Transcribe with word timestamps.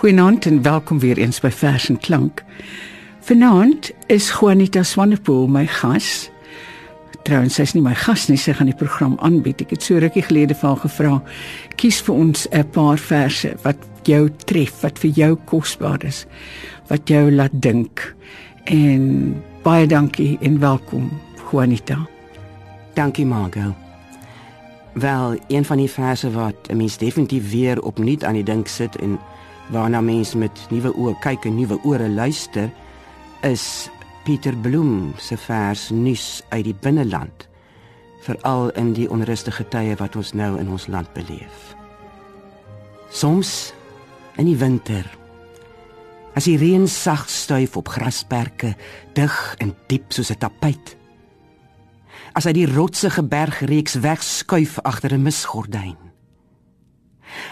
Goeienaand 0.00 0.46
en 0.46 0.62
welkom 0.62 0.98
weer 0.98 1.18
eens 1.18 1.40
by 1.40 1.50
Vers 1.52 1.88
en 1.88 1.98
Klank. 1.98 2.40
Vanaand 3.20 3.90
is 4.06 4.30
Juanita 4.32 4.80
Swanepoel 4.82 5.44
my 5.46 5.66
gas. 5.66 6.30
Trouwens, 7.22 7.58
sy's 7.60 7.74
nie 7.76 7.82
my 7.84 7.92
gas 7.92 8.24
nie, 8.30 8.38
sy 8.40 8.54
gaan 8.56 8.70
die 8.70 8.76
program 8.80 9.18
aanbied. 9.20 9.60
Ek 9.60 9.74
het 9.74 9.84
so 9.84 10.00
rukkie 10.00 10.22
gelede 10.24 10.56
van 10.56 10.78
gevra, 10.80 11.18
kies 11.76 12.00
vir 12.06 12.14
ons 12.14 12.46
'n 12.48 12.64
paar 12.72 12.96
verse 12.96 13.52
wat 13.60 13.76
jou 14.08 14.30
tref, 14.48 14.80
wat 14.80 14.98
vir 14.98 15.10
jou 15.10 15.36
kosbaar 15.44 16.00
is, 16.04 16.24
wat 16.88 17.04
jou 17.08 17.30
laat 17.30 17.52
dink. 17.52 18.14
En 18.64 19.36
baie 19.62 19.86
dankie 19.86 20.38
en 20.40 20.58
welkom, 20.60 21.10
Juanita. 21.52 22.08
Dankie, 22.94 23.26
Margot. 23.26 23.76
Wel, 24.92 25.36
een 25.48 25.64
van 25.64 25.76
die 25.76 25.90
verse 25.90 26.30
wat 26.30 26.56
'n 26.70 26.76
mens 26.76 26.96
definitief 26.96 27.50
weer 27.50 27.82
opnuut 27.82 28.24
aan 28.24 28.34
die 28.34 28.44
dink 28.44 28.66
sit 28.68 28.96
en 28.96 29.18
waarna 29.70 30.00
mense 30.02 30.38
met 30.38 30.66
nuwe 30.70 30.90
oë 30.98 31.14
kyk 31.22 31.46
en 31.46 31.56
nuwe 31.58 31.78
ore 31.86 32.08
luister, 32.08 32.70
is 33.46 33.88
Pieter 34.26 34.56
Bloem 34.56 35.14
se 35.18 35.38
vers 35.40 35.88
nuus 35.94 36.42
uit 36.50 36.64
die 36.66 36.74
binneland, 36.74 37.46
veral 38.26 38.68
in 38.76 38.92
die 38.92 39.08
onrustige 39.10 39.64
tye 39.72 39.94
wat 40.00 40.18
ons 40.18 40.34
nou 40.36 40.56
in 40.60 40.68
ons 40.68 40.88
land 40.92 41.08
beleef. 41.16 41.72
Soms 43.10 43.72
in 44.38 44.50
die 44.50 44.58
winter 44.58 45.06
as 46.38 46.46
die 46.46 46.58
reën 46.60 46.86
sag 46.86 47.24
stuif 47.26 47.74
op 47.76 47.88
grasperke, 47.90 48.76
dig 49.18 49.34
en 49.58 49.74
diep 49.90 50.12
soos 50.14 50.30
'n 50.30 50.38
tapuit. 50.38 50.96
As 52.34 52.44
hy 52.44 52.52
die 52.52 52.70
rotsige 52.70 53.22
bergreeks 53.22 53.98
wegskuif 53.98 54.78
agter 54.84 55.12
'n 55.12 55.22
misgordyn 55.22 56.09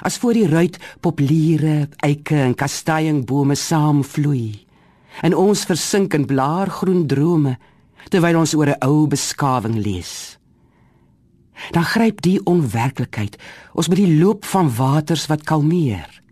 as 0.02 0.18
voor 0.18 0.32
die 0.32 0.48
ruit 0.48 0.78
populiere, 1.00 1.88
eike 2.04 2.36
en 2.36 2.54
kasteienbome 2.54 3.54
saamvloei. 3.54 4.66
En 5.22 5.34
ons 5.34 5.64
versink 5.64 6.14
in 6.14 6.26
blaargroen 6.26 7.06
drome 7.06 7.56
terwyl 8.08 8.38
ons 8.38 8.54
oor 8.54 8.68
'n 8.68 8.84
ou 8.84 9.06
beskawing 9.06 9.76
lees. 9.76 10.38
Dan 11.70 11.84
gryp 11.84 12.22
die 12.22 12.38
onwerklikheid 12.44 13.36
ons 13.74 13.88
met 13.88 13.98
die 13.98 14.18
loop 14.18 14.44
van 14.44 14.70
waters 14.74 15.26
wat 15.26 15.44
kalmeer. 15.44 16.22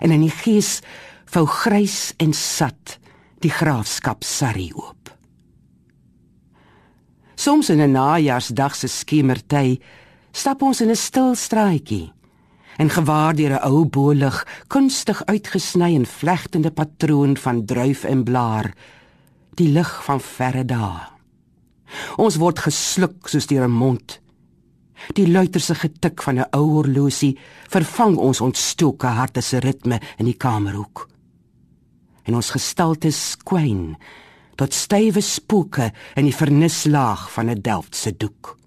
En 0.00 0.10
in 0.10 0.20
die 0.20 0.34
gees 0.42 0.80
vou 1.24 1.46
grys 1.46 2.12
en 2.16 2.32
sat 2.32 2.98
die 3.40 3.50
graafskap 3.50 4.24
Sarri 4.24 4.70
oop. 4.74 5.10
Soms 7.34 7.70
in 7.70 7.80
'n 7.80 7.92
najaarsdag 7.92 8.74
se 8.74 8.88
skemerty 8.88 9.80
stap 10.32 10.62
ons 10.62 10.80
in 10.80 10.90
'n 10.90 10.96
stil 10.96 11.34
straatjie 11.34 12.12
en 12.82 12.90
gewaar 12.90 13.34
deur 13.38 13.54
'n 13.54 13.64
ou 13.70 13.84
bolig 13.86 14.46
kunstig 14.66 15.24
uitgesny 15.24 15.94
en 15.94 16.06
vlegtende 16.06 16.70
patroon 16.70 17.36
van 17.36 17.64
druif 17.64 18.04
en 18.04 18.24
blaar 18.24 18.74
die 19.54 19.68
lig 19.68 20.04
van 20.04 20.20
verre 20.20 20.64
dae. 20.64 21.00
Ons 22.16 22.36
word 22.36 22.58
gesluk 22.58 23.28
soos 23.28 23.46
deur 23.46 23.64
'n 23.68 23.78
mond. 23.84 24.20
Die 25.14 25.28
luiterse 25.28 25.74
getik 25.74 26.22
van 26.22 26.38
'n 26.38 26.50
ou 26.50 26.66
horlosie 26.70 27.38
vervang 27.68 28.16
ons 28.16 28.40
ontstoke 28.40 29.06
harte 29.06 29.40
se 29.40 29.58
ritme 29.58 30.00
in 30.18 30.24
die 30.24 30.36
kamerhoek. 30.36 31.08
En 32.24 32.34
ons 32.34 32.50
gestaltes 32.50 33.36
kwyn 33.44 33.96
tot 34.56 34.74
stywe 34.74 35.20
spooke 35.20 35.92
in 36.14 36.24
die 36.24 36.36
vernislaag 36.36 37.32
van 37.32 37.50
'n 37.50 37.60
delftse 37.60 38.16
doek 38.16 38.61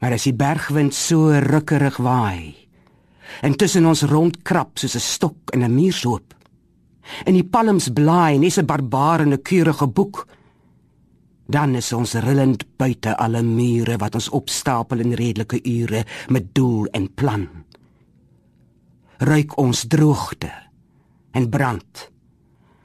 Maar 0.00 0.16
as 0.16 0.26
die 0.28 0.36
bergwind 0.36 0.94
so 0.94 1.32
rukkerig 1.32 1.96
waai 1.96 2.54
en 3.42 3.56
tussen 3.58 3.86
ons 3.86 4.04
rondkrap 4.06 4.78
soos 4.78 4.94
'n 4.94 5.00
stok 5.00 5.50
in 5.54 5.64
'n 5.64 5.74
muurshoop 5.74 6.34
en 7.24 7.34
die 7.34 7.44
palms 7.44 7.88
blaai 7.92 8.38
net 8.38 8.58
'n 8.58 8.66
barbaar 8.66 9.20
en 9.20 9.32
'n 9.32 9.42
keurige 9.42 9.86
boek. 9.86 10.26
Dan 11.48 11.74
is 11.74 11.92
ons 11.92 12.14
rillend 12.14 12.64
buite 12.76 13.16
alle 13.16 13.42
mure 13.42 13.96
wat 13.96 14.14
ons 14.14 14.28
opstapel 14.28 14.98
in 14.98 15.12
redelike 15.12 15.60
ure 15.62 16.04
met 16.28 16.54
doel 16.54 16.86
en 16.86 17.14
plan. 17.14 17.48
Ruik 19.18 19.56
ons 19.56 19.86
droogte 19.86 20.52
en 21.30 21.48
brand 21.48 22.10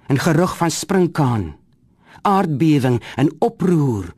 en 0.07 0.19
gerug 0.19 0.57
van 0.57 0.72
springkaan 0.72 1.55
aardbewing 2.22 3.01
en 3.16 3.31
oproer 3.39 4.13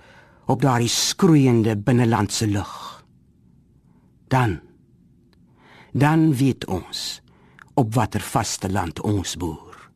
op 0.46 0.62
daardie 0.62 0.92
skroeiende 0.92 1.78
binnelandse 1.78 2.48
lug. 2.48 3.06
Dan 4.28 4.60
dan 5.94 6.36
weet 6.36 6.66
ons 6.66 7.22
op 7.74 7.94
watter 7.94 8.22
vaste 8.22 8.72
land 8.72 9.02
ons 9.02 9.38
boer. 9.38 9.90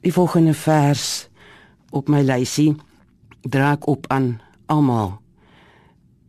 Die 0.00 0.12
volgende 0.12 0.54
vers 0.54 1.28
op 1.90 2.08
my 2.08 2.20
lysie 2.20 2.74
draak 3.40 3.86
op 3.88 4.04
aan 4.12 4.40
almal 4.66 5.16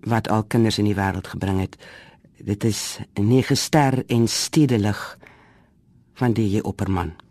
wat 0.08 0.30
al 0.30 0.44
kinders 0.44 0.78
in 0.80 0.88
die 0.88 0.96
wêreld 0.96 1.28
gebring 1.28 1.60
het. 1.60 1.76
Dit 2.40 2.64
is 2.64 3.00
'n 3.20 3.28
nege 3.28 3.56
ster 3.56 4.06
en 4.08 4.28
stedelig 4.28 5.18
van 6.14 6.34
die. 6.34 6.64
Opperman 6.64 7.25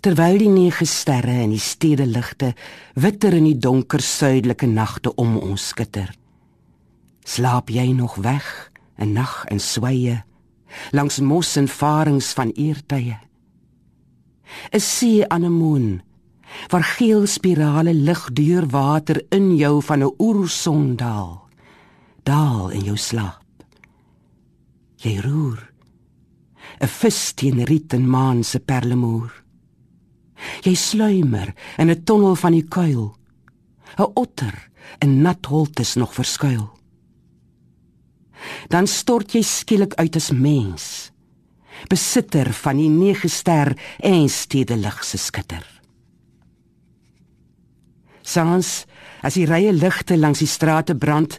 terwyl 0.00 0.38
die 0.38 0.48
nege 0.48 0.86
sterre 0.88 1.42
in 1.44 1.50
die 1.50 1.60
stede 1.60 2.06
ligte 2.06 2.54
witter 2.94 3.34
in 3.36 3.44
die 3.44 3.58
donker 3.58 4.00
suidelike 4.00 4.66
nagte 4.66 5.14
om 5.14 5.36
ons 5.36 5.68
skitter. 5.68 6.10
Slaap 7.24 7.70
jy 7.70 7.92
nog 7.92 8.16
weg 8.24 8.70
in 8.98 9.12
nag 9.12 9.44
en 9.48 9.60
sweye 9.60 10.22
langs 10.90 11.18
mos 11.20 11.56
en 11.56 11.68
farings 11.68 12.32
van 12.32 12.52
eertye? 12.54 13.18
'n 14.72 14.80
See 14.80 15.28
anemoon 15.28 16.02
waar 16.68 16.82
geel 16.82 17.26
spirale 17.26 17.94
lig 17.94 18.32
deur 18.32 18.66
water 18.66 19.24
in 19.30 19.56
jou 19.56 19.82
van 19.82 20.02
'n 20.02 20.14
oerson 20.18 20.96
daal. 20.96 21.48
Daal 22.22 22.70
in 22.70 22.80
jou 22.84 22.96
slaap. 22.96 23.44
Jy 24.96 25.20
roer 25.20 25.70
'n 26.80 26.86
vis 26.86 27.32
teen 27.32 27.64
riet 27.64 27.92
en 27.92 28.10
maan 28.10 28.44
se 28.44 28.60
perlemoer. 28.60 29.39
Jy 30.62 30.74
sluimer 30.74 31.54
in 31.78 31.90
'n 31.90 32.04
tonnel 32.04 32.36
van 32.36 32.52
die 32.52 32.68
kuil. 32.68 33.16
'n 33.98 34.10
Otter 34.14 34.70
in 34.98 35.22
nat 35.22 35.46
holtes 35.46 35.94
nog 35.94 36.14
verskuil. 36.14 36.70
Dan 38.68 38.86
stort 38.86 39.32
jy 39.32 39.42
skielik 39.42 39.94
uit 39.94 40.16
as 40.16 40.30
mens, 40.30 41.10
besitter 41.88 42.52
van 42.52 42.76
die 42.76 42.88
nege 42.88 43.28
ster 43.28 43.74
en 43.98 44.28
stedelig 44.28 45.04
se 45.04 45.18
skitter. 45.18 45.64
Sans 48.22 48.86
as 49.22 49.36
die 49.36 49.46
rye 49.48 49.72
ligte 49.72 50.16
langs 50.16 50.38
die 50.38 50.48
strate 50.48 50.94
brand, 50.94 51.38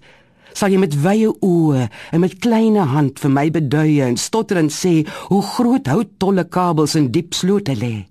sal 0.54 0.70
jy 0.74 0.80
met 0.82 0.96
wye 1.02 1.32
oë 1.32 1.88
en 2.12 2.22
met 2.22 2.40
kleine 2.44 2.84
hand 2.92 3.22
vir 3.24 3.32
my 3.32 3.48
beduie 3.54 4.02
en 4.06 4.18
stotterend 4.20 4.74
sê 4.76 5.02
hoe 5.30 5.42
groot 5.56 5.88
houttolle 5.88 6.46
kabels 6.52 6.98
in 7.00 7.12
diep 7.12 7.34
slote 7.38 7.76
lê. 7.78 8.06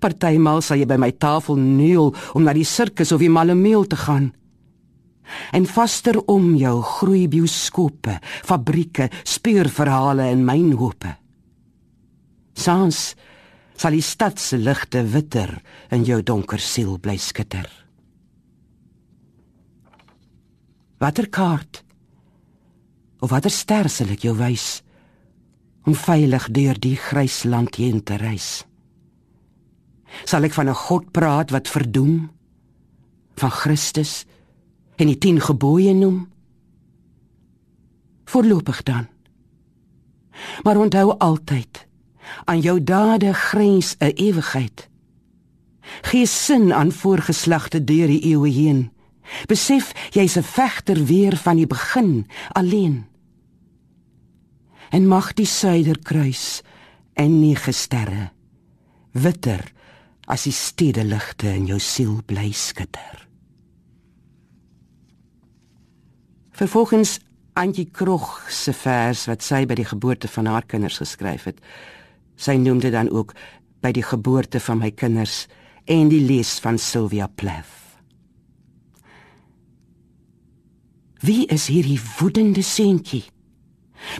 Partymal 0.00 0.62
sal 0.62 0.80
jy 0.80 0.88
by 0.88 0.98
my 1.00 1.10
tafel 1.18 1.58
neel 1.60 2.12
om 2.34 2.44
na 2.44 2.54
die 2.56 2.66
sirkus 2.68 3.12
of 3.14 3.22
die 3.22 3.32
malemeel 3.32 3.86
te 3.88 3.98
gaan. 3.98 4.32
En 5.56 5.66
vaster 5.66 6.18
om 6.28 6.52
jou 6.60 6.74
groei 6.84 7.26
bioskope, 7.32 8.18
fabrieke, 8.44 9.08
speurverhale 9.24 10.28
en 10.30 10.44
mynhope. 10.44 11.14
Sans 12.54 12.98
sal 13.74 13.96
die 13.96 14.04
stad 14.04 14.38
se 14.38 14.58
ligte 14.60 15.02
witter 15.10 15.56
in 15.94 16.04
jou 16.06 16.20
donker 16.22 16.62
siel 16.62 16.98
bly 17.02 17.16
skitter. 17.18 17.66
Watter 21.02 21.26
kaart 21.28 21.82
of 23.20 23.32
watter 23.32 23.52
ster 23.52 23.88
sal 23.90 24.12
ek 24.14 24.24
jou 24.28 24.36
wys 24.38 24.82
om 25.84 25.96
veilig 25.96 26.46
deur 26.54 26.78
die 26.80 26.96
grys 26.96 27.42
land 27.48 27.76
heen 27.80 28.00
te 28.04 28.16
reis? 28.20 28.62
Sal 30.22 30.46
ek 30.46 30.54
van 30.54 30.68
'n 30.68 30.82
God 30.86 31.10
praat 31.10 31.50
wat 31.50 31.68
verdoem 31.68 32.30
van 33.34 33.50
Christus 33.50 34.24
en 34.96 35.06
die 35.06 35.18
10 35.18 35.40
gebooie 35.40 35.94
noem? 35.94 36.28
Voorlopig 38.24 38.82
dan. 38.82 39.06
Maar 40.62 40.76
onthou 40.76 41.18
altyd 41.18 41.86
aan 42.44 42.60
jou 42.60 42.82
dade 42.84 43.34
grens 43.34 43.96
'n 43.98 44.14
ewigheid. 44.14 44.88
Gee 46.02 46.26
sin 46.26 46.72
aan 46.72 46.92
voorgeslagte 46.92 47.84
deur 47.84 48.06
die 48.06 48.24
eeue 48.24 48.50
heen. 48.50 48.92
Besef 49.46 49.92
jy's 50.10 50.36
'n 50.36 50.42
vegter 50.42 51.04
weer 51.04 51.36
van 51.36 51.56
die 51.56 51.66
begin 51.66 52.26
alleen. 52.52 53.06
En 54.90 55.08
mag 55.08 55.32
die 55.32 55.46
suiderkruis 55.46 56.62
en 57.12 57.40
nege 57.40 57.72
sterre 57.72 58.32
witter 59.14 59.72
as 60.26 60.46
die 60.46 60.54
stede 60.56 61.04
ligte 61.04 61.50
in 61.52 61.66
jou 61.68 61.78
siel 61.82 62.20
bly 62.26 62.50
skitter. 62.52 63.24
Vervolgens 66.54 67.18
Antjie 67.54 67.86
Krog 67.90 68.46
se 68.50 68.72
vers 68.74 69.26
wat 69.30 69.42
sy 69.42 69.64
by 69.66 69.76
die 69.78 69.86
geboorte 69.86 70.30
van 70.30 70.48
haar 70.50 70.66
kinders 70.66 70.98
geskryf 71.02 71.46
het. 71.50 71.60
Sy 72.34 72.56
noem 72.58 72.80
dit 72.82 72.94
dan 72.94 73.10
ook 73.10 73.34
by 73.82 73.92
die 73.94 74.06
geboorte 74.06 74.60
van 74.62 74.80
my 74.80 74.90
kinders 74.90 75.44
en 75.90 76.08
die 76.10 76.22
lees 76.24 76.56
van 76.64 76.78
Sylvia 76.80 77.28
Plath. 77.28 77.82
Wie 81.24 81.46
is 81.52 81.70
hierdie 81.72 82.00
woedende 82.18 82.62
seentjie 82.62 83.24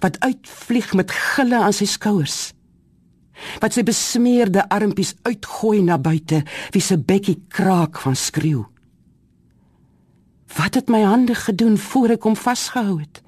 wat 0.01 0.17
uitvlieg 0.25 0.95
met 0.97 1.11
gille 1.13 1.59
aan 1.61 1.75
sy 1.77 1.85
skouers? 1.91 2.55
Wat 3.61 3.73
sy 3.73 3.83
besmeerde 3.83 4.69
armpies 4.69 5.15
uitgooi 5.23 5.83
na 5.83 5.99
buite, 5.99 6.43
wie 6.71 6.83
se 6.83 6.99
bekkie 6.99 7.43
kraak 7.49 7.99
van 7.99 8.17
skreeu. 8.17 8.65
Wat 10.55 10.75
het 10.75 10.89
my 10.89 11.03
hande 11.03 11.35
gedoen 11.35 11.79
voor 11.79 12.15
ek 12.15 12.23
hom 12.23 12.37
vasgehou 12.37 13.01
het? 13.01 13.23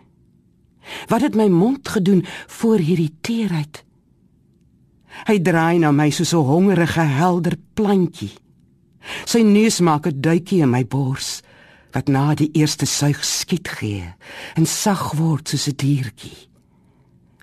Wat 1.11 1.21
het 1.21 1.35
my 1.35 1.49
mond 1.51 1.89
gedoen 1.89 2.23
voor 2.47 2.79
hierdie 2.79 3.15
teerheid? 3.21 3.83
Hy 5.27 5.41
draai 5.41 5.79
na 5.79 5.91
my 5.91 6.11
soos 6.11 6.33
'n 6.35 6.45
hongerige 6.45 7.01
helder 7.01 7.57
plantjie. 7.75 8.35
Sy 9.25 9.41
neus 9.43 9.81
maak 9.81 10.07
'n 10.07 10.21
duikie 10.21 10.63
in 10.63 10.71
my 10.71 10.85
bors 10.85 11.43
wat 11.93 12.09
na 12.09 12.35
die 12.35 12.51
eerste 12.53 12.87
suig 12.87 13.25
skiet 13.25 13.69
gee 13.69 14.15
en 14.55 14.67
sag 14.67 15.13
word 15.13 15.49
soos 15.49 15.69
'n 15.69 15.77
diertjie 15.77 16.49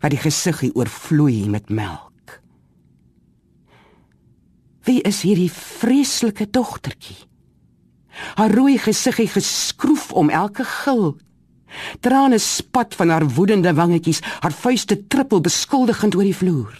wat 0.01 0.11
die 0.11 0.19
gesiggie 0.19 0.75
oorvloei 0.75 1.49
met 1.49 1.69
melk. 1.69 2.12
Wie 4.83 5.01
is 5.07 5.21
hierdie 5.23 5.51
vreeslike 5.51 6.49
dogtertjie? 6.51 7.15
Haar 8.35 8.51
rooi 8.51 8.77
gesiggie 8.77 9.29
geskroef 9.31 10.11
om 10.11 10.29
elke 10.29 10.65
gil. 10.67 11.13
Trane 12.03 12.37
spat 12.37 12.95
van 12.95 13.09
haar 13.09 13.25
woedende 13.25 13.73
wangetjies, 13.73 14.21
haar 14.43 14.53
vuiste 14.53 14.97
trippel 15.07 15.41
beskuldigend 15.41 16.15
oor 16.15 16.27
die 16.27 16.35
vloer. 16.35 16.75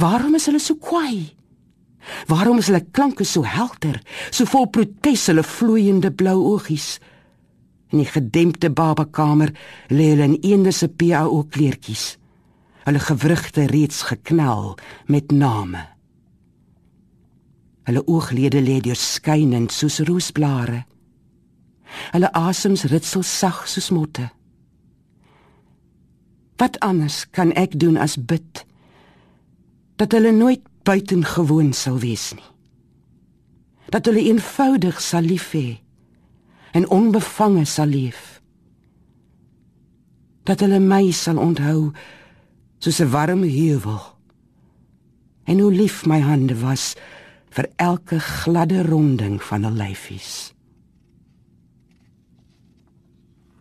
Waarom 0.00 0.34
is 0.34 0.48
hulle 0.48 0.60
so 0.60 0.74
kwaai? 0.80 1.36
Waarom 2.30 2.58
is 2.58 2.70
hulle 2.70 2.84
klanke 2.90 3.24
so 3.24 3.44
helder, 3.44 4.00
so 4.30 4.48
vol 4.48 4.66
protes 4.72 5.26
hulle 5.30 5.44
vloeiende 5.46 6.10
blou 6.10 6.38
oogies? 6.54 6.96
In 7.92 8.02
die 8.02 8.10
gedempte 8.10 8.70
babakamer 8.70 9.52
lê 9.92 10.10
hulle 10.14 10.30
in 10.32 10.38
eende 10.42 10.72
se 10.74 10.88
PAO 10.88 11.44
kleertjies. 11.50 12.16
Hulle 12.86 13.02
gewrigte 13.02 13.66
reeds 13.70 14.02
geknel 14.10 14.74
met 15.06 15.30
name. 15.30 15.95
Hulle 17.86 18.02
ooglede 18.06 18.60
lê 18.60 18.80
deur 18.82 18.98
skynend 18.98 19.70
soos 19.70 20.00
roosblare. 20.08 20.84
Hulle 22.12 22.32
asems 22.34 22.82
ritsel 22.90 23.22
sag 23.22 23.66
soos 23.70 23.92
motte. 23.94 24.26
Wat 26.58 26.80
anders 26.80 27.26
kan 27.30 27.52
ek 27.52 27.78
doen 27.78 27.96
as 27.96 28.16
bid? 28.18 28.64
Dat 29.96 30.12
hulle 30.12 30.32
nooit 30.32 30.64
buitengewoon 30.82 31.72
sal 31.72 31.98
wees 32.02 32.32
nie. 32.34 32.50
Dat 33.94 34.08
hulle 34.10 34.24
eenvoudig 34.24 34.98
sal 35.00 35.22
lief 35.22 35.52
hê 35.54 35.78
en 36.76 36.88
onbevange 36.90 37.64
sal 37.64 37.86
leef. 37.86 38.40
Dat 40.42 40.60
hulle 40.60 40.80
my 40.82 41.10
sal 41.14 41.38
onthou 41.38 41.92
soos 42.78 42.98
'n 43.00 43.10
warm 43.10 43.42
heuwel. 43.42 44.02
En 45.44 45.58
hoe 45.58 45.72
lief 45.72 46.06
my 46.06 46.20
hande 46.20 46.58
was 46.60 46.96
vir 47.56 47.68
elke 47.80 48.18
gladde 48.20 48.82
ronding 48.84 49.40
van 49.42 49.64
'n 49.64 49.76
lyfies. 49.76 50.52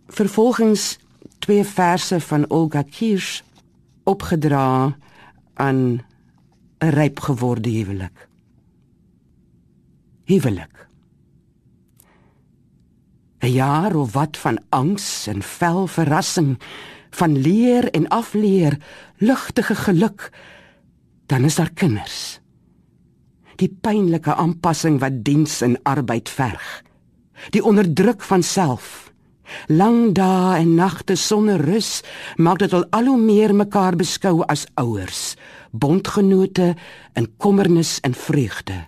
Vervolgens 0.07 0.99
twee 1.39 1.63
verse 1.63 2.19
van 2.19 2.49
Olga 2.49 2.83
Kirsch 2.83 3.41
opgedra 4.03 4.97
aan 5.53 6.01
'n 6.79 6.89
ryp 6.89 7.19
geworde 7.19 7.69
huwelik. 7.69 8.27
Huwelik. 10.23 10.87
'n 13.39 13.51
Jaar 13.51 13.95
of 13.95 14.13
wat 14.13 14.37
van 14.37 14.59
angs 14.69 15.27
en 15.27 15.41
vel 15.41 15.87
verrassing, 15.87 16.59
van 17.09 17.37
leer 17.37 17.91
en 17.91 18.07
afleer, 18.07 18.77
lugtige 19.17 19.75
geluk, 19.75 20.31
dan 21.25 21.43
is 21.43 21.55
daar 21.55 21.73
kinders. 21.73 22.44
Die 23.55 23.69
pynlike 23.69 24.35
aanpassing 24.35 24.99
wat 24.99 25.23
diens 25.23 25.61
en 25.61 25.77
arbeid 25.83 26.29
verg. 26.29 26.83
Die 27.51 27.63
onderdruk 27.63 28.21
van 28.21 28.43
self. 28.43 29.11
Lang 29.67 30.13
dae 30.15 30.57
en 30.57 30.75
nagte 30.75 31.15
sonder 31.15 31.61
rus 31.61 32.01
maak 32.37 32.59
dit 32.59 32.73
al 32.73 33.05
hoe 33.05 33.17
meer 33.21 33.53
mekaar 33.55 33.95
beskou 33.95 34.41
as 34.49 34.65
ouers 34.81 35.35
bondgenote 35.75 36.73
in 37.13 37.29
kommernis 37.37 37.99
en 38.01 38.13
vreugde 38.13 38.85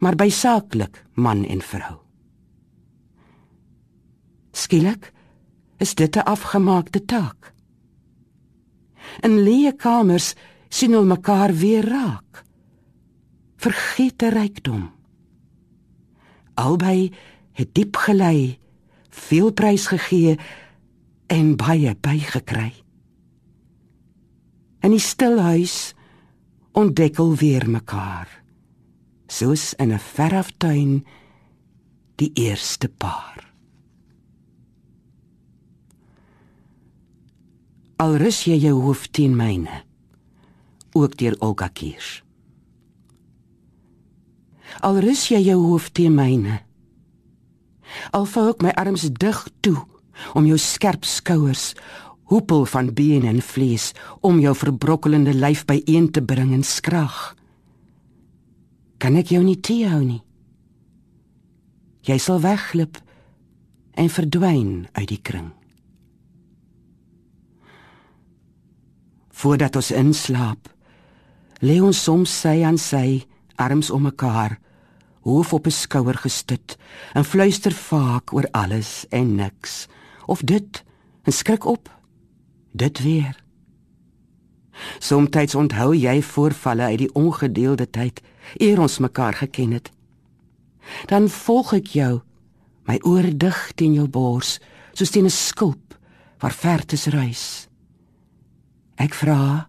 maar 0.00 0.16
by 0.16 0.28
saaklik 0.32 1.02
man 1.14 1.44
en 1.44 1.62
vrou 1.62 1.96
skielik 4.56 5.12
is 5.78 5.94
dit 5.94 6.16
'n 6.16 6.26
afgemaakte 6.34 7.04
taak 7.04 7.52
in 9.22 9.38
leë 9.46 9.76
kamers 9.76 10.34
sien 10.68 10.92
hulle 10.92 11.14
mekaar 11.16 11.52
weer 11.54 11.84
raak 11.84 12.44
vergete 13.60 14.32
rykdom 14.34 14.88
albei 16.60 17.10
het 17.58 17.74
diep 17.76 17.96
gelei 18.06 18.58
veel 19.10 19.52
prys 19.52 19.90
gegee 19.92 20.38
en 21.30 21.56
baie 21.60 21.94
bygekry 21.94 22.70
In 24.80 24.94
die 24.94 25.02
stil 25.02 25.36
huis 25.44 25.92
ontdekkel 26.72 27.34
weer 27.36 27.66
mekaar. 27.68 28.28
Soos 29.28 29.74
in 29.74 29.92
'n 29.92 29.98
veraftuin 29.98 31.04
die 32.16 32.30
eerste 32.34 32.88
paar. 32.88 33.52
Al 37.96 38.16
rus 38.16 38.44
jy 38.44 38.56
jou 38.56 38.80
hoof 38.80 39.06
teen 39.06 39.36
myne, 39.36 39.84
ook 40.92 41.16
deur 41.16 41.36
Olga 41.38 41.68
Kirsch. 41.68 42.22
Al 44.80 45.00
rus 45.02 45.26
jy 45.28 45.42
jou 45.44 45.58
hoof 45.66 45.90
teen 45.92 46.14
myne, 46.14 46.60
al 48.14 48.26
vou 48.30 48.46
ek 48.52 48.62
my 48.62 48.70
arms 48.78 49.08
dig 49.10 49.38
toe 49.66 49.80
om 50.38 50.46
jou 50.46 50.58
skerp 50.60 51.04
skouers 51.04 51.72
hoepel 52.30 52.64
van 52.70 52.92
been 52.94 53.26
en 53.26 53.42
vlees 53.42 53.90
om 54.22 54.38
jou 54.38 54.54
verbrokkelende 54.54 55.34
lyf 55.34 55.64
byeen 55.66 56.10
te 56.14 56.22
bring 56.22 56.52
en 56.54 56.62
skrag. 56.62 57.34
Kan 59.02 59.16
ek 59.18 59.32
jou 59.34 59.42
nie 59.42 59.58
teehou 59.58 60.02
nie? 60.04 60.20
Jy 62.06 62.18
sal 62.22 62.38
wegglip 62.44 63.00
en 63.98 64.12
verdwyn 64.12 64.86
uit 64.94 65.08
die 65.10 65.18
kring. 65.18 65.50
Voordat 69.40 69.76
ons 69.80 69.90
inslaap, 69.96 70.68
lê 71.64 71.80
ons 71.82 71.96
soms 71.96 72.30
sy 72.30 72.60
aan 72.64 72.78
sy, 72.78 73.24
arms 73.60 73.90
om 73.90 74.08
mekaar, 74.08 74.58
hoof 75.20 75.52
op 75.52 75.66
'n 75.66 75.70
skouer 75.70 76.18
gestut 76.18 76.76
en 77.12 77.24
fluister 77.24 77.72
vaak 77.72 78.32
oor 78.32 78.48
alles 78.50 79.04
en 79.08 79.34
niks 79.34 79.86
of 80.26 80.40
dit 80.40 80.84
en 81.22 81.32
skrik 81.32 81.64
op 81.64 81.90
dit 82.72 83.02
weer. 83.02 83.42
Somstyds 84.98 85.54
onthou 85.54 85.94
jy 85.96 86.22
voorvalle 86.22 86.82
uit 86.82 86.98
die 86.98 87.14
ongedeelde 87.14 87.90
tyd 87.90 88.22
eer 88.56 88.80
ons 88.80 88.98
mekaar 88.98 89.34
geken 89.34 89.70
het. 89.70 89.90
Dan 91.06 91.28
volg 91.28 91.72
ek 91.72 91.86
jou, 91.86 92.20
my 92.88 92.98
oor 93.02 93.26
dig 93.36 93.72
teen 93.74 93.92
jou 93.94 94.08
bors, 94.08 94.58
soos 94.92 95.10
teen 95.10 95.24
'n 95.24 95.30
skulp 95.30 95.94
waar 96.38 96.52
vertes 96.52 97.06
reis. 97.06 97.68
Ek 98.96 99.14
vra 99.14 99.68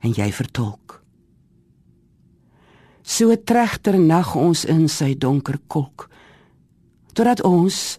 en 0.00 0.12
jy 0.12 0.32
vertolk. 0.32 1.02
So 3.06 3.30
'n 3.30 3.44
tregter 3.44 3.98
nag 3.98 4.34
ons 4.34 4.64
in 4.64 4.88
sy 4.88 5.14
donker 5.14 5.58
kolk, 5.66 6.10
totdat 7.14 7.42
ons 7.42 7.98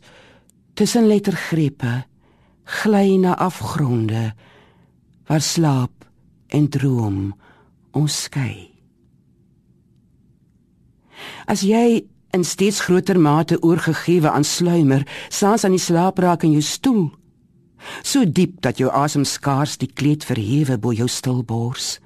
tussen 0.74 1.08
lettergrepe 1.08 2.04
gly 2.64 3.16
na 3.16 3.38
afgronde 3.40 4.34
waar 5.28 5.42
slaap 5.42 6.06
en 6.48 6.68
droom 6.70 7.36
ons 7.92 8.24
skei. 8.24 8.72
As 11.48 11.64
jy 11.64 12.04
in 12.36 12.44
steeds 12.44 12.82
groter 12.84 13.20
mate 13.20 13.58
oorgegewe 13.64 14.30
aan 14.30 14.44
sluimer, 14.44 15.08
saans 15.30 15.64
aan 15.64 15.76
die 15.78 15.82
slaap 15.82 16.20
raak 16.20 16.44
in 16.44 16.52
jou 16.52 16.62
stoel, 16.62 17.08
so 18.04 18.26
diep 18.26 18.60
dat 18.62 18.78
jou 18.78 18.92
asem 18.92 19.24
skaars 19.26 19.78
die 19.78 19.90
kleed 19.90 20.26
verhewe 20.28 20.78
bo 20.78 20.92
jou 20.92 21.08
stil 21.08 21.44
bors. 21.44 21.98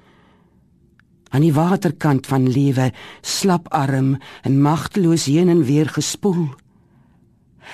Aan 1.32 1.44
die 1.46 1.54
waterkant 1.56 2.28
van 2.28 2.50
lewe 2.52 2.90
slap 3.20 3.70
arm 3.72 4.18
en 4.44 4.60
magteloos 4.60 5.24
heen 5.32 5.48
en 5.48 5.64
weer 5.64 5.88
gespoel. 5.88 6.50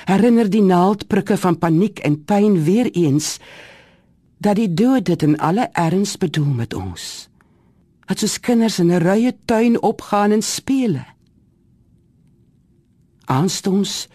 Herinner 0.06 0.50
die 0.50 0.62
naaldprikke 0.62 1.36
van 1.36 1.58
paniek 1.58 1.98
en 2.06 2.20
pyn 2.24 2.62
weer 2.64 2.90
eens 2.94 3.38
dat 4.38 4.56
die 4.60 4.70
dood 4.70 5.08
dit 5.10 5.22
in 5.26 5.38
alle 5.42 5.66
erns 5.74 6.14
bedoel 6.16 6.52
met 6.60 6.74
ons. 6.74 7.26
Dat 8.06 8.22
soos 8.22 8.38
kinders 8.40 8.78
in 8.78 8.92
'n 8.92 9.02
ruie 9.02 9.36
tuin 9.44 9.82
opgaan 9.82 10.30
en 10.30 10.42
speel. 10.42 10.96
Aanstoms 13.24 14.08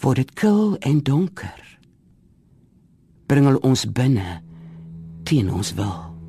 word 0.00 0.16
dit 0.16 0.32
kil 0.32 0.76
en 0.78 1.02
donker. 1.02 1.78
Bring 3.26 3.46
hulle 3.46 3.60
ons 3.60 3.92
binne 3.92 4.42
teen 5.24 5.52
ons 5.52 5.74
wil. 5.74 6.19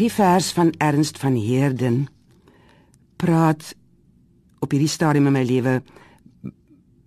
Hierdie 0.00 0.16
vers 0.16 0.52
van 0.56 0.70
Ernst 0.80 1.18
van 1.20 1.34
Heerden 1.36 2.06
praat 3.20 3.74
op 4.64 4.72
hierdie 4.72 4.88
stadium 4.88 5.26
in 5.28 5.34
my 5.34 5.42
lewe 5.44 5.82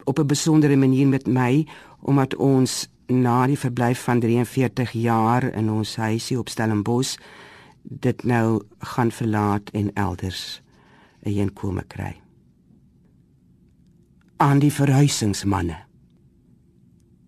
op 0.06 0.20
'n 0.20 0.28
besondere 0.30 0.76
manier 0.78 1.08
met 1.08 1.26
my 1.26 1.66
omdat 2.00 2.36
ons 2.36 2.88
na 3.08 3.48
die 3.48 3.58
verblyf 3.58 4.04
van 4.04 4.20
43 4.20 4.92
jaar 4.92 5.44
in 5.44 5.72
ons 5.72 5.96
huisie 5.96 6.38
op 6.38 6.50
Stellenbosch 6.50 7.18
dit 7.82 8.24
nou 8.24 8.62
gaan 8.80 9.12
verlaat 9.12 9.70
en 9.70 9.94
elders 9.94 10.62
'n 11.26 11.30
heenkome 11.30 11.84
kry. 11.88 12.22
Aan 14.38 14.60
die 14.60 14.74
verhuisingsmanne. 14.74 15.78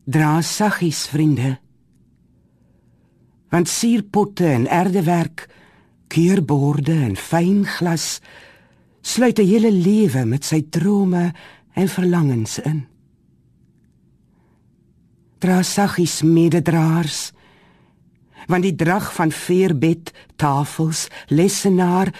Dra 0.03 0.41
saggies 0.41 1.07
vriende 1.07 1.57
want 3.49 3.69
suurpotte 3.69 4.47
en 4.47 4.67
erdewerk, 4.67 5.47
keurborde 6.07 6.93
en 6.93 7.15
fyn 7.15 7.65
glas 7.65 8.19
sluit 9.01 9.39
'n 9.39 9.47
hele 9.47 9.71
lewe 9.71 10.25
met 10.25 10.43
sy 10.45 10.65
drome 10.69 11.33
en 11.73 11.87
verlangens 11.87 12.59
in. 12.59 12.87
Dra 15.39 15.61
saggies 15.61 16.21
mededraers, 16.21 17.31
want 18.47 18.63
die 18.63 18.75
drag 18.75 19.13
van 19.13 19.31
veerbed, 19.31 20.11
tafels, 20.35 21.07
lessenaar 21.27 22.13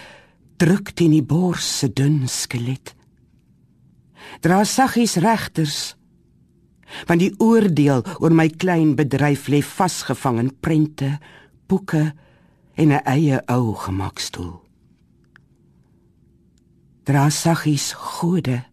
druk 0.57 0.91
teen 0.95 1.11
die 1.11 1.23
bors 1.23 1.77
se 1.79 1.89
dun 1.93 2.27
skelet. 2.27 2.95
Dra 4.41 4.63
saggies 4.63 5.15
regters, 5.15 5.95
want 7.07 7.19
die 7.19 7.33
oordeel 7.41 8.03
oor 8.19 8.33
my 8.33 8.47
klein 8.49 8.95
bedryf 8.95 9.47
lê 9.51 9.61
vasgevang 9.61 10.39
in 10.39 10.51
prente, 10.59 11.17
boeke 11.67 12.13
en 12.75 12.91
'n 12.91 13.03
eie 13.05 13.41
ou 13.47 13.73
gemakstoel. 13.73 14.61
Dra 17.03 17.29
saggies 17.29 17.93
gode, 17.93 18.63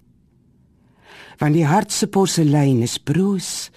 want 1.38 1.54
die 1.54 1.66
hart 1.66 1.92
se 1.92 2.06
porselein 2.06 2.82
is 2.82 2.98
broos 2.98 3.70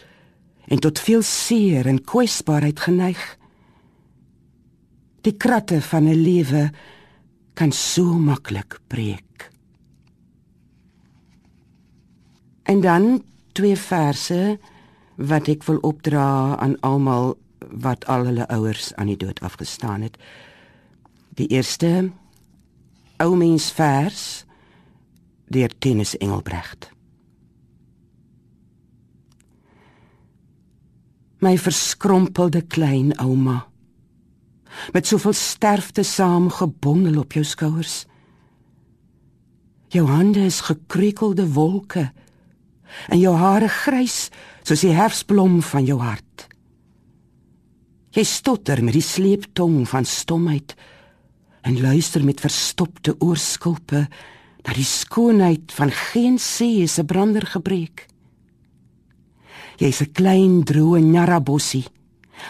en 0.68 0.80
tot 0.80 1.00
veel 1.00 1.22
seer 1.22 1.88
en 1.88 2.04
kwesbaarheid 2.04 2.80
geneig. 2.80 3.38
Die 5.22 5.38
kratte 5.38 5.82
van 5.82 6.08
'n 6.08 6.22
lewe 6.22 6.72
kan 7.54 7.72
so 7.72 8.04
maklik 8.04 8.80
breek. 8.88 9.52
En 12.64 12.82
dan 12.82 13.24
twee 13.56 13.78
verse 13.80 14.58
wat 15.16 15.48
ek 15.52 15.64
wil 15.70 15.80
opdra 15.88 16.58
aan 16.60 16.76
almal 16.84 17.38
wat 17.72 18.04
al 18.12 18.28
hulle 18.28 18.48
ouers 18.52 18.92
aan 19.00 19.10
die 19.14 19.20
dood 19.20 19.40
afgestaan 19.40 20.04
het. 20.06 20.20
Die 21.40 21.48
eerste 21.56 22.12
ou 23.24 23.32
mens 23.40 23.72
vers 23.72 24.44
deur 25.48 25.72
Tennis 25.80 26.18
Engelbrecht. 26.18 26.90
My 31.40 31.56
verskrompelde 31.62 32.62
klein 32.62 33.14
ouma 33.22 33.66
met 34.92 35.08
soveel 35.08 35.34
sterfte 35.34 36.04
saamgebondel 36.04 37.22
op 37.22 37.32
jou 37.32 37.46
skouers. 37.46 38.04
Jou 39.88 40.08
hande 40.10 40.44
is 40.44 40.60
gekrekelde 40.68 41.48
wolke 41.54 42.10
en 43.10 43.20
jou 43.20 43.36
hare 43.38 43.70
grys 43.70 44.30
soos 44.66 44.84
die 44.86 44.96
herfsblom 44.96 45.62
van 45.66 45.86
jou 45.86 46.00
hart. 46.02 46.48
Jy 48.16 48.24
stotter 48.24 48.82
met 48.84 48.96
die 48.96 49.04
sleeptong 49.04 49.84
van 49.92 50.08
stomheid 50.08 50.76
en 51.66 51.82
luister 51.82 52.24
met 52.24 52.44
verstopte 52.44 53.16
oorskulpe 53.20 54.06
na 54.66 54.74
die 54.74 54.88
skoonheid 54.88 55.74
van 55.76 55.92
geen 55.92 56.40
see 56.42 56.88
se 56.88 57.04
brander 57.06 57.46
gebreek. 57.46 58.08
Jy's 59.78 60.02
'n 60.02 60.12
klein 60.14 60.64
droë 60.64 61.02
narabossie, 61.04 61.86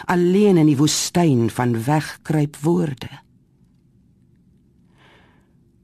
alleen 0.06 0.56
in 0.56 0.66
die 0.66 0.76
woestyn 0.76 1.50
van 1.50 1.84
wegkruip 1.84 2.56
woorde. 2.62 3.10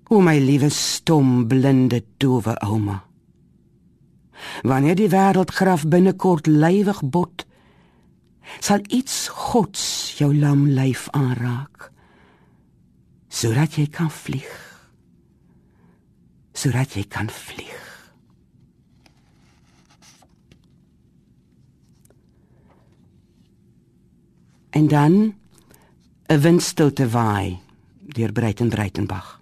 O 0.08 0.20
my 0.20 0.38
liewe 0.38 0.70
stom 0.70 1.48
blinde 1.48 2.04
dowe 2.18 2.54
ouma 2.60 3.11
wanneer 4.62 4.94
die 4.94 5.08
wêreldgraf 5.08 5.86
binnekort 5.88 6.46
lywig 6.46 7.00
bot 7.02 7.46
sal 8.60 8.80
iets 8.88 9.28
gods 9.28 10.14
jou 10.18 10.34
lam 10.34 10.66
lyf 10.68 11.08
aanraak 11.10 11.90
sodat 13.28 13.78
jy 13.78 13.86
kan 13.88 14.10
vlieg 14.10 14.72
sodat 16.52 16.92
jy 16.94 17.04
kan 17.08 17.30
vlieg. 17.30 17.80
En 24.70 24.88
dan 24.88 25.34
'n 26.26 26.40
windstilte 26.40 27.08
waai 27.08 27.58
deur 28.06 28.32
Breiten 28.32 28.68
Breitenbach 28.68 29.40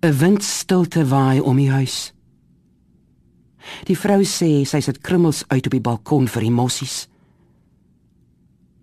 'n 0.00 0.18
windstilte 0.18 1.06
waai 1.06 1.40
om 1.40 1.56
die 1.56 1.70
huis 1.70 2.14
Die 3.84 3.98
vrou 3.98 4.22
sê 4.24 4.64
sy 4.64 4.80
sit 4.80 5.00
krummels 5.00 5.44
uit 5.48 5.66
op 5.66 5.72
die 5.72 5.80
balkon 5.80 6.28
vir 6.28 6.42
die 6.42 6.54
mossies. 6.54 7.08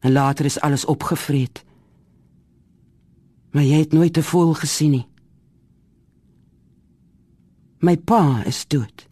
En 0.04 0.12
later 0.12 0.46
is 0.46 0.60
alles 0.60 0.86
opgevreet. 0.86 1.64
Maar 3.54 3.64
jy 3.64 3.80
het 3.80 3.94
nooit 3.94 4.18
'n 4.18 4.22
voël 4.22 4.54
gesien 4.54 4.92
nie. 4.92 5.08
My 7.80 7.98
pa 7.98 8.44
is 8.46 8.68
dood. 8.68 9.08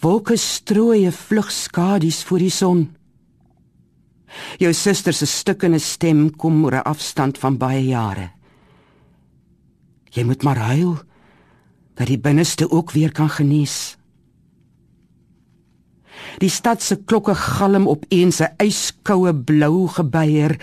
Wolke 0.00 0.36
strooi 0.36 1.06
'n 1.06 1.12
vlug 1.12 1.50
skadu's 1.50 2.24
voor 2.24 2.38
die 2.38 2.50
son. 2.50 2.96
Jou 4.58 4.72
suster 4.72 5.12
se 5.12 5.26
stukkende 5.26 5.78
stem 5.78 6.36
kom 6.36 6.64
oor 6.64 6.74
'n 6.74 6.84
afstand 6.84 7.38
van 7.38 7.56
baie 7.56 7.84
jare. 7.86 8.30
Jy 10.10 10.24
moet 10.24 10.42
maar 10.42 10.56
huil 10.56 10.98
dat 11.94 12.06
die 12.06 12.18
binneste 12.18 12.70
ook 12.70 12.90
weer 12.90 13.12
kan 13.12 13.30
genees. 13.30 13.96
Die 16.38 16.50
stad 16.50 16.82
se 16.82 16.96
klokke 16.96 17.34
galm 17.34 17.86
op 17.86 18.04
een 18.08 18.32
se 18.32 18.48
yskoue 18.56 19.34
blou 19.34 19.88
gebeier 19.88 20.56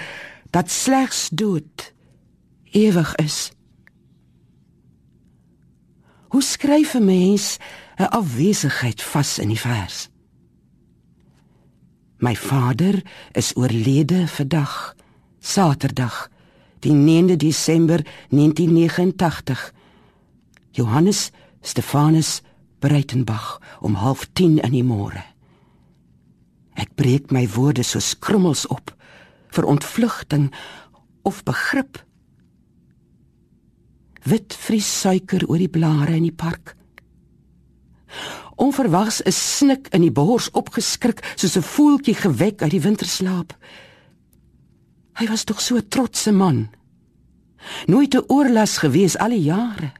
dat 0.49 0.71
slegs 0.71 1.29
dood 1.29 1.93
ewig 2.71 3.15
is. 3.15 3.51
Hoe 6.27 6.43
skryf 6.43 6.93
'n 6.93 7.05
mens 7.05 7.57
'n 7.97 8.03
afwesigheid 8.03 9.01
vas 9.01 9.39
in 9.39 9.47
die 9.47 9.59
vers? 9.59 10.09
My 12.17 12.35
vader 12.35 13.01
is 13.31 13.55
oorlede 13.55 14.27
vandag, 14.27 14.95
Saterdag, 15.39 16.29
die 16.79 16.93
9de 16.93 17.35
Desember 17.35 18.05
1989. 18.29 19.73
Johannes 20.77 21.31
Stefanus 21.61 22.41
Breitenbach 22.79 23.61
om 23.79 23.95
09:30 23.95 24.61
in 24.61 24.71
die 24.71 24.83
môre. 24.83 25.23
Ek 26.77 26.93
breek 26.95 27.31
my 27.31 27.47
woorde 27.49 27.83
so 27.83 27.99
skrummels 27.99 28.67
op 28.69 28.93
vir 29.49 29.65
ontvlugting 29.65 30.51
of 31.25 31.41
begrip. 31.43 31.97
Wit 34.23 34.53
vries 34.53 34.99
suiker 35.01 35.47
oor 35.47 35.57
die 35.57 35.71
blare 35.71 36.13
in 36.13 36.27
die 36.29 36.35
park. 36.35 36.75
Onverwags 38.55 39.21
'n 39.25 39.31
snik 39.31 39.87
in 39.89 40.01
die 40.01 40.11
bors 40.11 40.51
opgeskrik 40.51 41.25
soos 41.35 41.57
'n 41.57 41.69
voeltjie 41.73 42.15
gewek 42.15 42.61
uit 42.61 42.71
die 42.71 42.85
winterslaap. 42.85 43.57
Hy 45.13 45.25
was 45.27 45.43
tog 45.43 45.61
so 45.61 45.75
'n 45.75 45.87
trotse 45.89 46.31
man. 46.31 46.69
Nooit 47.87 48.13
'n 48.13 48.27
oorlas 48.27 48.77
gewees 48.77 49.17
al 49.17 49.29
die 49.29 49.43
jare. 49.43 49.91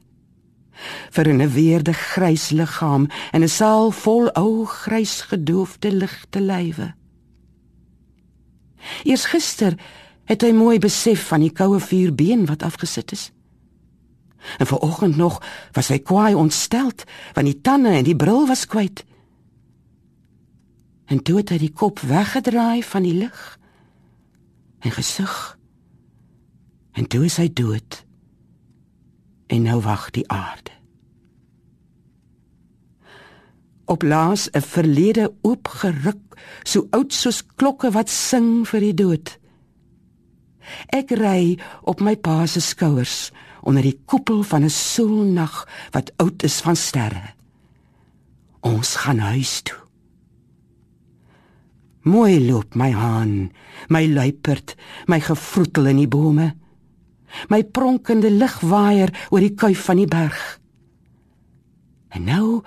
Vir 1.12 1.28
'n 1.28 1.50
weerde 1.52 1.94
grys 1.94 2.50
liggaam 2.50 3.08
en 3.32 3.42
'n 3.42 3.50
saal 3.50 3.92
vol 3.92 4.30
ou 4.34 4.66
grys 4.66 5.22
gedoofde 5.22 5.92
ligte 5.92 6.42
lywe. 6.42 6.94
Eers 9.04 9.26
gister 9.26 9.76
het 10.26 10.42
hy 10.42 10.52
mooi 10.52 10.80
besef 10.80 11.28
van 11.28 11.40
die 11.40 11.52
koue 11.52 11.80
vuurbeen 11.80 12.46
wat 12.46 12.64
afgesit 12.64 13.12
is. 13.12 13.32
En 14.58 14.68
vanoggend 14.68 15.16
nog 15.16 15.42
was 15.72 15.88
hy 15.88 16.00
kwaai 16.00 16.34
ontsteld 16.34 17.04
want 17.34 17.48
die 17.48 17.62
tande 17.62 17.90
en 17.90 18.04
die 18.04 18.16
bril 18.16 18.48
was 18.48 18.66
kwyt. 18.66 19.06
En 21.06 21.24
toe 21.24 21.38
het 21.38 21.50
hy 21.50 21.58
die 21.58 21.74
kop 21.74 22.00
weggedraai 22.00 22.84
van 22.84 23.04
die 23.04 23.14
lig 23.14 23.60
en 24.80 24.92
gesug. 24.92 25.58
En 26.92 27.08
toe 27.08 27.26
is 27.26 27.38
hy 27.38 27.48
dood. 27.54 28.07
En 29.48 29.62
nou 29.62 29.82
wag 29.82 30.10
die 30.10 30.28
aarde. 30.32 30.72
Op 33.86 34.04
laas 34.04 34.50
'n 34.52 34.62
verlede 34.62 35.34
oopgeruk, 35.42 36.36
so 36.64 36.88
oud 36.90 37.14
soos 37.14 37.46
klokke 37.56 37.92
wat 37.92 38.10
sing 38.10 38.68
vir 38.68 38.80
die 38.80 38.94
dood. 38.94 39.40
Ek 40.88 41.12
ry 41.12 41.60
op 41.82 42.00
my 42.00 42.16
pa 42.16 42.46
se 42.46 42.60
skouers 42.60 43.32
onder 43.62 43.84
die 43.84 44.00
koepel 44.06 44.44
van 44.44 44.64
'n 44.64 44.70
soelnag 44.70 45.68
wat 45.92 46.12
oud 46.16 46.44
is 46.44 46.62
van 46.62 46.76
sterre. 46.76 47.34
Ons 48.60 48.96
gaan 48.96 49.20
huis 49.20 49.62
toe. 49.62 49.78
Mooi 52.02 52.40
loop 52.48 52.76
my 52.76 52.92
haan, 52.92 53.52
my 53.88 54.08
luiperd, 54.08 54.76
my 55.08 55.20
gevroetel 55.20 55.86
in 55.86 55.98
die 55.98 56.08
bome. 56.08 56.56
My 57.50 57.64
pronkende 57.64 58.32
ligwaaier 58.32 59.28
oor 59.30 59.40
die 59.44 59.54
kuif 59.54 59.86
van 59.86 59.96
die 59.96 60.08
berg. 60.10 60.60
En 62.10 62.24
nou 62.24 62.62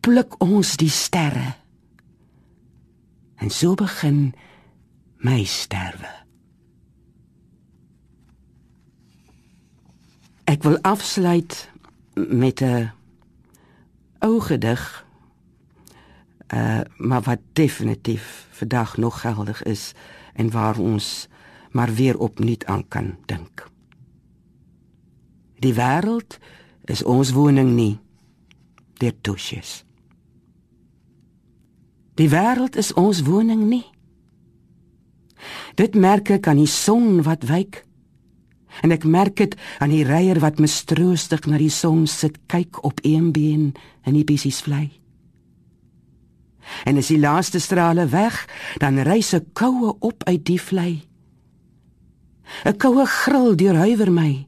pluk 0.00 0.38
ons 0.42 0.76
die 0.80 0.90
sterre. 0.90 1.54
En 3.38 3.50
so 3.50 3.74
begin 3.74 4.32
my 5.22 5.44
sterwe. 5.44 6.10
Ek 10.48 10.64
wil 10.64 10.78
afsluit 10.80 11.68
met 12.14 12.60
'n 12.62 12.90
ou 14.18 14.40
gedig. 14.40 15.06
Uh 16.54 16.80
maar 16.96 17.22
wat 17.22 17.40
definitief 17.52 18.46
vandag 18.50 18.96
nog 18.96 19.20
geldig 19.20 19.62
is 19.62 19.92
en 20.34 20.50
waar 20.50 20.78
ons 20.78 21.28
maar 21.70 21.94
weer 21.94 22.18
opnuut 22.18 22.66
aan 22.66 22.88
kan 22.88 23.16
dink. 23.26 23.70
Die 25.58 25.74
wêreld 25.74 26.38
is 26.86 27.02
ons 27.02 27.32
woning 27.32 27.74
nie. 27.74 27.98
Dit 28.98 29.22
tusjes. 29.22 29.84
Die 32.18 32.28
wêreld 32.30 32.76
is 32.76 32.92
ons 32.98 33.22
woning 33.26 33.68
nie. 33.70 33.86
Dit 35.78 35.94
merk 35.94 36.30
ek 36.34 36.48
aan 36.50 36.58
die 36.58 36.70
son 36.70 37.22
wat 37.26 37.46
wyk 37.46 37.84
en 38.82 38.92
ek 38.94 39.04
merk 39.06 39.38
dit 39.38 39.54
aan 39.82 39.90
die 39.90 40.04
reier 40.06 40.38
wat 40.42 40.60
mistroostig 40.62 41.46
na 41.50 41.58
die 41.58 41.72
son 41.72 42.06
sit 42.10 42.36
kyk 42.50 42.82
op 42.86 43.00
een 43.02 43.30
been 43.34 43.72
in 44.06 44.14
die 44.14 44.26
bessies 44.26 44.60
vlei. 44.66 44.90
En 46.84 46.98
as 47.00 47.08
die 47.10 47.18
laaste 47.18 47.58
strale 47.64 48.06
weg, 48.12 48.44
dan 48.78 49.00
reis 49.02 49.34
'n 49.34 49.46
koue 49.52 49.96
op 50.00 50.24
uit 50.24 50.44
die 50.44 50.60
vlei. 50.60 51.02
'n 52.64 52.76
Koue 52.76 53.06
gril 53.06 53.56
deurhuiwer 53.56 54.12
my. 54.12 54.47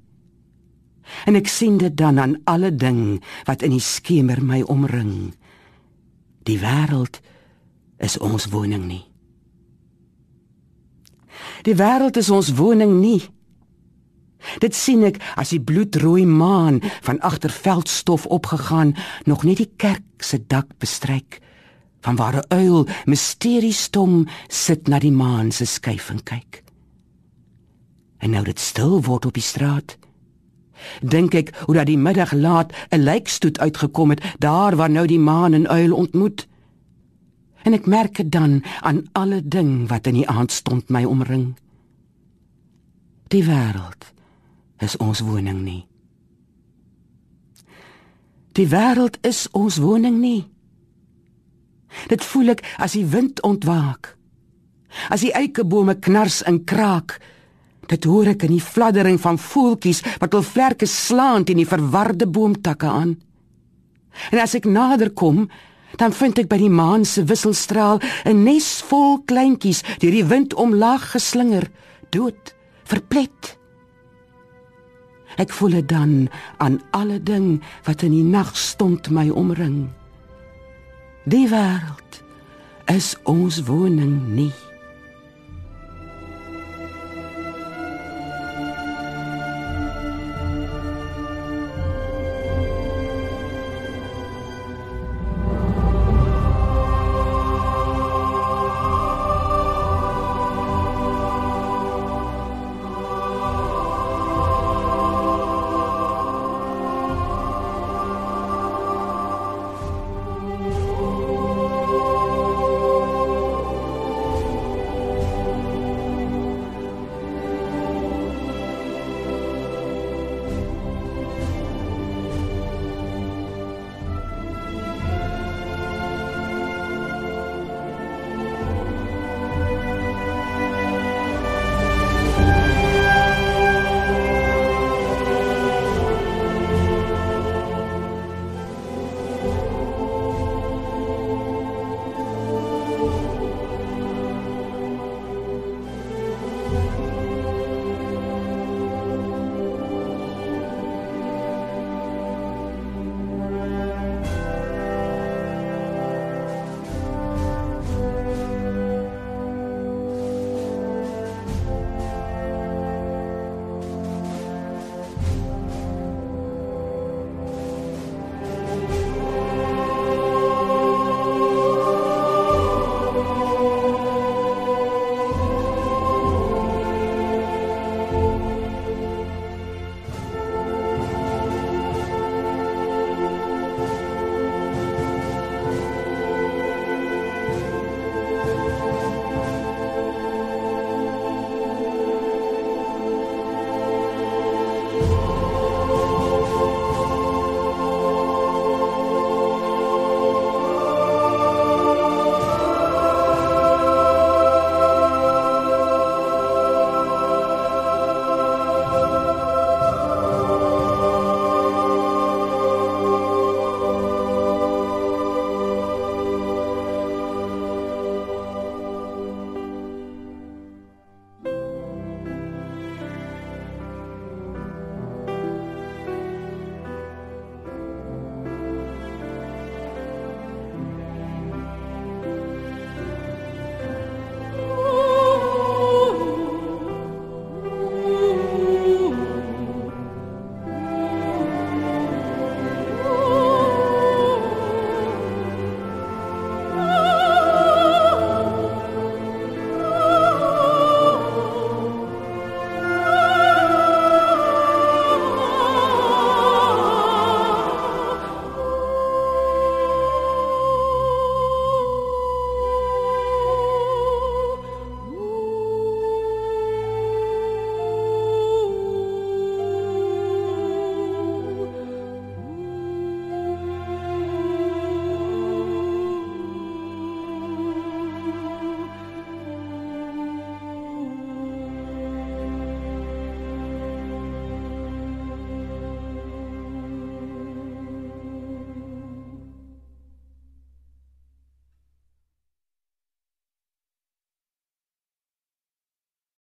En 1.27 1.37
ek 1.39 1.49
sien 1.49 1.79
dit 1.79 1.97
dan 1.97 2.19
aan 2.21 2.39
alle 2.45 2.71
ding 2.75 3.23
wat 3.45 3.63
in 3.63 3.71
die 3.71 3.85
skemer 3.85 4.43
my 4.45 4.63
omring. 4.63 5.35
Die 6.49 6.59
wêreld 6.59 7.21
is 7.99 8.19
ons 8.19 8.49
woning 8.53 8.87
nie. 8.87 9.05
Die 11.63 11.77
wêreld 11.77 12.17
is 12.17 12.31
ons 12.31 12.55
woning 12.57 13.01
nie. 13.01 13.21
Dit 14.65 14.75
sien 14.77 15.05
ek 15.05 15.21
as 15.37 15.53
die 15.53 15.61
bloedrooi 15.61 16.25
maan 16.25 16.81
van 17.05 17.21
agter 17.21 17.53
veldstof 17.53 18.25
opgegaan 18.27 18.95
nog 19.29 19.45
net 19.45 19.61
die 19.61 19.71
kerk 19.77 20.25
se 20.25 20.41
dak 20.41 20.73
bestryk 20.81 21.41
van 22.01 22.17
waar 22.17 22.37
'n 22.37 22.49
uil 22.49 22.89
mysteriestom 23.05 24.27
sit 24.49 24.89
na 24.89 24.99
die 24.99 25.13
maan 25.13 25.53
se 25.53 25.65
skuif 25.65 26.11
en 26.11 26.23
kyk. 26.23 26.65
En 28.19 28.31
nou 28.31 28.45
dit 28.45 28.59
stil 28.59 29.03
word 29.03 29.27
op 29.27 29.35
die 29.35 29.43
straat. 29.43 29.99
Dink 31.01 31.35
ek 31.35 31.55
hoe 31.65 31.75
dat 31.75 31.87
die 31.87 31.99
middag 31.99 32.33
laat 32.33 32.73
'n 32.91 33.03
lijkstoet 33.03 33.59
uitgekom 33.59 34.11
het 34.11 34.23
daar 34.39 34.77
waar 34.77 34.91
nou 34.91 35.07
die 35.07 35.19
maan 35.19 35.53
en 35.53 35.69
uil 35.69 35.95
ontmoet. 35.95 36.49
En 37.63 37.73
ek 37.73 37.87
merk 37.87 38.17
dit 38.17 38.33
dan 38.33 38.63
aan 38.81 39.09
alle 39.13 39.43
ding 39.45 39.89
wat 39.89 40.07
in 40.07 40.15
die 40.15 40.29
aand 40.29 40.53
stond 40.53 40.89
my 40.89 41.05
omring. 41.05 41.57
Die 43.29 43.45
wêreld 43.45 44.13
is 44.79 44.97
ons 44.97 45.21
woning 45.21 45.63
nie. 45.63 45.87
Die 48.53 48.69
wêreld 48.69 49.19
is 49.21 49.49
ons 49.51 49.77
woning 49.77 50.19
nie. 50.21 50.49
Dit 52.11 52.25
voel 52.25 52.55
ek 52.57 52.65
as 52.79 52.97
die 52.99 53.07
wind 53.07 53.43
ontwaak. 53.47 54.17
As 55.11 55.23
die 55.23 55.33
eikebome 55.37 55.95
knars 56.03 56.43
en 56.43 56.65
kraak. 56.65 57.21
Dit 57.91 58.07
hoor 58.07 58.31
ek 58.31 58.45
in 58.47 58.55
die 58.55 58.63
fladdering 58.63 59.19
van 59.21 59.39
voeltjies 59.41 60.05
wat 60.23 60.37
hul 60.37 60.47
vlerke 60.47 60.87
slaan 60.87 61.45
teen 61.45 61.59
die 61.59 61.69
verwarde 61.69 62.29
boomtakke 62.31 62.87
aan. 62.87 63.17
En 64.31 64.39
as 64.43 64.55
ek 64.59 64.69
nader 64.71 65.11
kom, 65.11 65.49
dan 65.99 66.15
vind 66.15 66.39
ek 66.39 66.49
by 66.51 66.59
die 66.61 66.71
maan 66.71 67.05
se 67.05 67.25
wisselstraal 67.27 67.99
'n 68.25 68.45
nes 68.45 68.69
vol 68.87 69.19
kleintjies 69.27 69.83
deur 69.99 70.15
die 70.15 70.25
wind 70.25 70.55
omlaag 70.55 71.11
geslinger, 71.11 71.67
dood, 72.11 72.55
verplet. 72.85 73.59
Ek 75.39 75.51
voel 75.51 75.71
dit 75.71 75.89
dan 75.89 76.29
aan 76.59 76.81
alle 76.91 77.23
ding 77.23 77.63
wat 77.87 78.03
in 78.03 78.13
die 78.13 78.27
nag 78.27 78.57
stond 78.57 79.11
my 79.11 79.31
omring. 79.31 79.91
Die 81.25 81.49
wêreld 81.49 82.23
is 82.87 83.17
ons 83.25 83.63
woning 83.67 84.35
nie. 84.35 84.70